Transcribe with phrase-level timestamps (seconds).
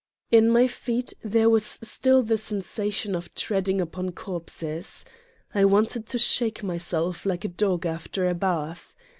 [0.31, 5.05] In my feet there was still the sensation of treading upon corpses.
[5.53, 8.95] I wanted to shake myself like a dog after a bath.